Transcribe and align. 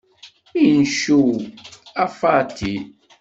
Incew, 0.69 1.25
a 2.03 2.05
Faaṭi! 2.17 2.73